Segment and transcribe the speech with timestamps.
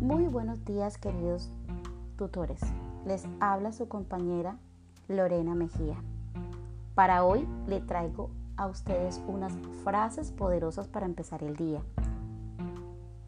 [0.00, 1.50] Muy buenos días queridos
[2.16, 2.58] tutores.
[3.04, 4.56] Les habla su compañera
[5.08, 5.96] Lorena Mejía.
[6.94, 9.52] Para hoy le traigo a ustedes unas
[9.84, 11.82] frases poderosas para empezar el día.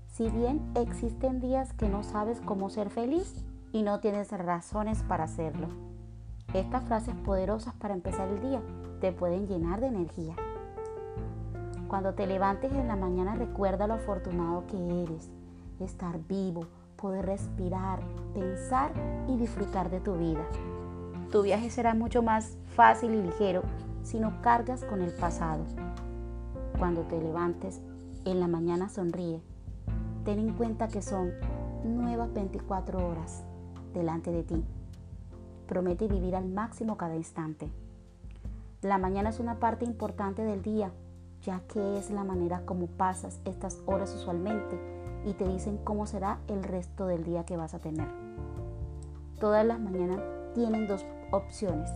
[0.06, 5.24] Si bien existen días que no sabes cómo ser feliz y no tienes razones para
[5.24, 5.68] hacerlo,
[6.54, 8.62] estas frases poderosas para empezar el día
[9.02, 10.36] te pueden llenar de energía.
[11.86, 15.30] Cuando te levantes en la mañana recuerda lo afortunado que eres
[15.84, 18.00] estar vivo, poder respirar,
[18.34, 18.92] pensar
[19.28, 20.46] y disfrutar de tu vida.
[21.30, 23.62] Tu viaje será mucho más fácil y ligero
[24.02, 25.64] si no cargas con el pasado.
[26.78, 27.80] Cuando te levantes
[28.24, 29.42] en la mañana sonríe.
[30.24, 31.32] Ten en cuenta que son
[31.84, 33.44] nuevas 24 horas
[33.92, 34.64] delante de ti.
[35.66, 37.68] Promete vivir al máximo cada instante.
[38.82, 40.92] La mañana es una parte importante del día,
[41.42, 46.38] ya que es la manera como pasas estas horas usualmente y te dicen cómo será
[46.48, 48.08] el resto del día que vas a tener.
[49.38, 50.20] Todas las mañanas
[50.54, 51.90] tienen dos opciones,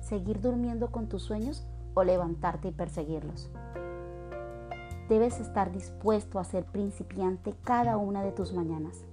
[0.00, 3.50] seguir durmiendo con tus sueños o levantarte y perseguirlos.
[5.08, 9.04] Debes estar dispuesto a ser principiante cada una de tus mañanas.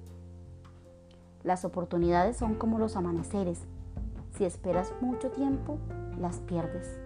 [1.43, 3.61] Las oportunidades son como los amaneceres.
[4.35, 5.77] Si esperas mucho tiempo,
[6.19, 6.99] las pierdes.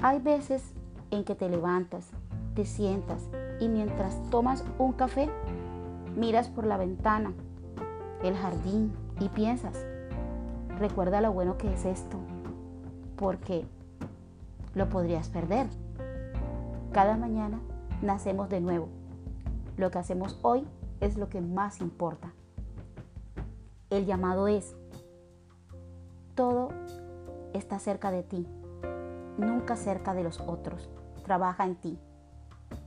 [0.00, 0.62] Hay veces
[1.10, 2.10] en que te levantas,
[2.54, 3.28] te sientas
[3.64, 5.30] y mientras tomas un café,
[6.16, 7.32] miras por la ventana,
[8.22, 9.86] el jardín y piensas,
[10.78, 12.18] recuerda lo bueno que es esto,
[13.16, 13.64] porque
[14.74, 15.66] lo podrías perder.
[16.92, 17.58] Cada mañana
[18.02, 18.88] nacemos de nuevo.
[19.78, 20.66] Lo que hacemos hoy
[21.00, 22.32] es lo que más importa.
[23.88, 24.76] El llamado es,
[26.34, 26.68] todo
[27.54, 28.46] está cerca de ti,
[29.38, 30.90] nunca cerca de los otros.
[31.24, 31.98] Trabaja en ti.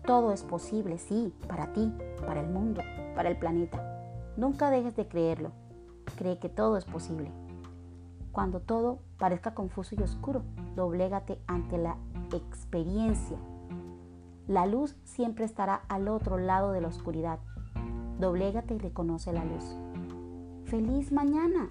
[0.07, 1.93] Todo es posible, sí, para ti,
[2.25, 2.81] para el mundo,
[3.13, 3.83] para el planeta.
[4.37, 5.51] Nunca dejes de creerlo.
[6.15, 7.29] Cree que todo es posible.
[8.31, 10.43] Cuando todo parezca confuso y oscuro,
[10.77, 11.97] doblégate ante la
[12.31, 13.37] experiencia.
[14.47, 17.39] La luz siempre estará al otro lado de la oscuridad.
[18.17, 19.75] Doblégate y reconoce la luz.
[20.63, 21.69] ¡Feliz mañana!